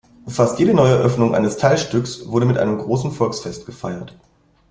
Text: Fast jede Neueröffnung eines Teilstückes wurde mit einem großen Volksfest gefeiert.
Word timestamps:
Fast 0.27 0.57
jede 0.57 0.73
Neueröffnung 0.73 1.35
eines 1.35 1.57
Teilstückes 1.57 2.27
wurde 2.27 2.47
mit 2.47 2.57
einem 2.57 2.79
großen 2.79 3.11
Volksfest 3.11 3.67
gefeiert. 3.67 4.17